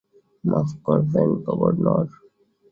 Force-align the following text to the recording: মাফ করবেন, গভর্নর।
মাফ 0.43 0.69
করবেন, 0.85 1.29
গভর্নর। 1.45 2.07